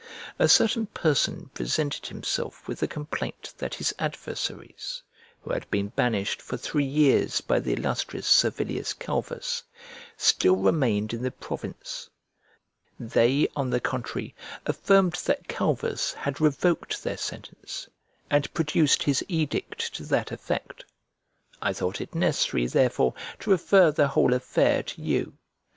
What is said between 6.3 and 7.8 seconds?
for three years by the